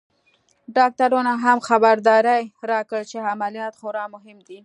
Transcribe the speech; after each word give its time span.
ډاکترانو 0.77 1.33
هم 1.43 1.57
خبرداری 1.69 2.41
راکړ 2.71 3.01
چې 3.11 3.27
عمليات 3.33 3.73
خورا 3.79 4.05
مهم 4.15 4.37
دی. 4.47 4.59